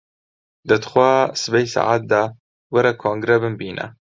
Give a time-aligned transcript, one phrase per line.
[0.67, 2.23] دە توخوا سبەی سەعات دە،
[2.73, 3.85] وەرە کۆنگرە بمبینە!